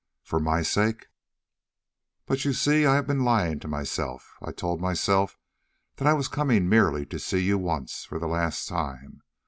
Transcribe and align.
"For 0.23 0.39
my 0.39 0.63
sake." 0.63 1.09
"But 2.25 2.43
you 2.43 2.53
see, 2.53 2.87
I 2.87 2.95
have 2.95 3.05
been 3.05 3.23
lying 3.23 3.59
to 3.59 3.67
myself. 3.67 4.35
I 4.41 4.51
told 4.51 4.81
myself 4.81 5.37
that 5.97 6.07
I 6.07 6.13
was 6.15 6.27
coming 6.27 6.67
merely 6.67 7.05
to 7.05 7.19
see 7.19 7.41
you 7.43 7.59
once 7.59 8.03
for 8.05 8.17
the 8.17 8.25
last 8.25 8.67
time. 8.67 9.21